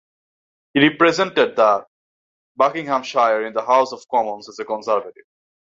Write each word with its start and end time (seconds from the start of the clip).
He 0.73 0.79
represented 0.79 1.55
Buckinghamshire 2.57 3.45
in 3.45 3.53
the 3.53 3.61
House 3.63 3.91
of 3.93 4.03
Commons 4.09 4.49
as 4.49 4.57
a 4.57 4.65
Conservative. 4.65 5.25